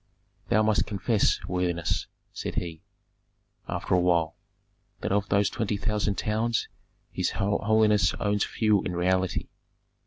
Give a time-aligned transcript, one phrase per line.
[0.49, 2.81] "Thou must confess, worthiness," said he,
[3.67, 4.35] after a while,
[5.01, 6.67] "that of those twenty thousand towns
[7.11, 9.49] his holiness owns few in reality."